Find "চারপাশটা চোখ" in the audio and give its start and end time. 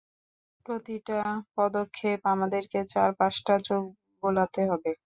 2.93-3.83